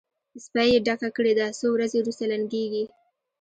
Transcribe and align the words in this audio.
سپۍ 0.43 0.69
یې 0.73 0.79
ډکه 0.85 1.09
کړې 1.17 1.33
ده؛ 1.39 1.47
څو 1.59 1.67
ورځې 1.73 1.99
روسته 2.07 2.25
لنګېږي. 2.31 2.83